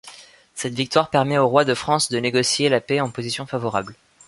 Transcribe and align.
Cette 0.55 0.73
victoire 0.73 1.11
permet 1.11 1.37
au 1.37 1.47
roi 1.47 1.63
de 1.63 1.75
France 1.75 2.09
de 2.09 2.17
négocier 2.19 2.69
la 2.69 2.81
paix 2.81 2.99
en 3.01 3.11
position 3.11 3.45
favorable. 3.45 3.93